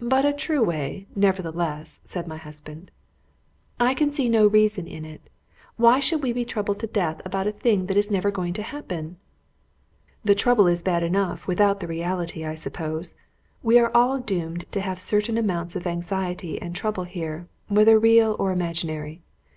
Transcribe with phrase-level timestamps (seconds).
[0.00, 2.92] "But a true way, nevertheless," said my husband.
[3.80, 5.22] "I can see no reason in it.
[5.74, 8.62] Why should we be troubled to death about a thing that is never going to
[8.62, 9.16] happen?"
[10.24, 13.16] "The trouble is bad enough, without the reality, I suppose.
[13.64, 17.98] We are all doomed to have a certain amount of anxiety and trouble here, whether
[17.98, 19.22] real or imaginary.